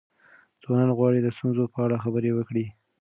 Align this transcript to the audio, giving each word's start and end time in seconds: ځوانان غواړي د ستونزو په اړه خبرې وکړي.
ځوانان 0.61 0.89
غواړي 0.97 1.19
د 1.21 1.27
ستونزو 1.35 1.63
په 1.73 1.77
اړه 1.85 2.01
خبرې 2.03 2.31
وکړي. 2.33 2.65